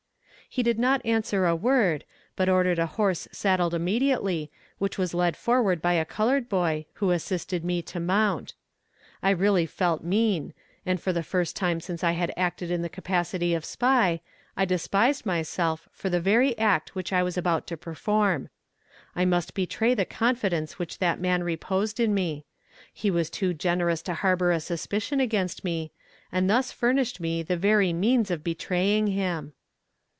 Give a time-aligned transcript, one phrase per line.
[0.53, 2.03] He did not answer a word,
[2.35, 7.11] but ordered a horse saddled immediately, which was led forward by a colored boy, who
[7.11, 8.53] assisted me to mount.
[9.23, 10.53] I really felt mean,
[10.85, 14.19] and for the first time since I had acted in the capacity of spy,
[14.57, 18.49] I despised myself for the very act which I was about to perform.
[19.15, 22.43] I must betray the confidence which that man reposed in me.
[22.93, 25.93] He was too generous to harbor a suspicion against me,
[26.29, 29.53] and thus furnished me the very means of betraying him.